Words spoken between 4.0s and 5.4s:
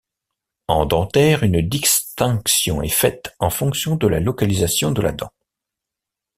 la localisation de la dent.